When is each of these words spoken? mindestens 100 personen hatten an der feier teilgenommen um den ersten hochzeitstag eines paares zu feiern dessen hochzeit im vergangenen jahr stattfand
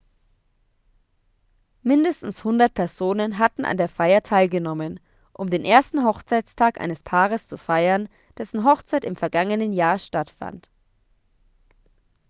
mindestens 1.83 2.39
100 2.39 2.73
personen 2.73 3.37
hatten 3.37 3.65
an 3.65 3.77
der 3.77 3.87
feier 3.87 4.23
teilgenommen 4.23 4.99
um 5.31 5.51
den 5.51 5.63
ersten 5.63 6.03
hochzeitstag 6.03 6.81
eines 6.81 7.03
paares 7.03 7.47
zu 7.47 7.55
feiern 7.59 8.09
dessen 8.39 8.65
hochzeit 8.65 9.05
im 9.05 9.15
vergangenen 9.15 9.73
jahr 9.73 9.99
stattfand 9.99 10.71